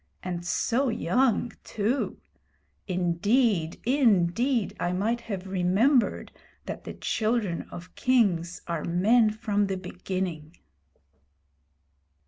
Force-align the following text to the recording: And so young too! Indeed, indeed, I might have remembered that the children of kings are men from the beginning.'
And 0.23 0.43
so 0.43 0.89
young 0.89 1.51
too! 1.63 2.17
Indeed, 2.87 3.79
indeed, 3.85 4.75
I 4.79 4.93
might 4.93 5.21
have 5.21 5.45
remembered 5.47 6.31
that 6.65 6.85
the 6.85 6.95
children 6.95 7.67
of 7.69 7.93
kings 7.93 8.63
are 8.65 8.83
men 8.83 9.29
from 9.29 9.67
the 9.67 9.77
beginning.' 9.77 10.55